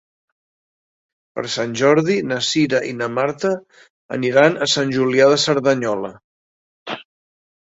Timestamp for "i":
2.93-2.95